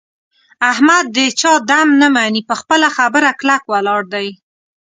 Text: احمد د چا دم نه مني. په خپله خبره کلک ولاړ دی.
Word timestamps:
احمد 0.71 1.05
د 1.15 1.17
چا 1.39 1.53
دم 1.69 1.87
نه 2.01 2.07
مني. 2.15 2.41
په 2.49 2.55
خپله 2.61 2.87
خبره 2.97 3.29
کلک 3.39 3.63
ولاړ 3.71 4.01
دی. 4.13 4.27